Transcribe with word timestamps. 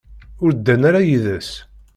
Ur 0.43 0.51
ddan 0.53 0.81
ara 0.89 1.01
yid-s. 1.07 1.49